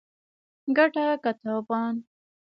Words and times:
ګټه 0.77 1.05
که 1.23 1.31
تاوان 1.41 1.95